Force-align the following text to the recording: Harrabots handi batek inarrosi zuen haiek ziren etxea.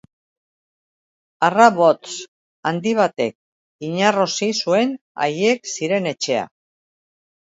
Harrabots 1.47 2.15
handi 2.69 2.93
batek 2.99 3.37
inarrosi 3.89 4.49
zuen 4.63 4.95
haiek 5.27 5.71
ziren 5.75 6.09
etxea. 6.13 6.47